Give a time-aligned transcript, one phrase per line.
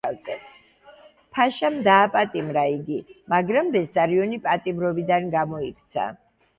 [1.35, 2.99] ფაშამ დააპატიმრა იგი,
[3.37, 6.13] მაგრამ ბესარიონი პატიმრობიდან გამოიქცა.